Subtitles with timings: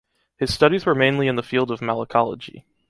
[0.37, 2.65] His studies were mainly in the field of malacology.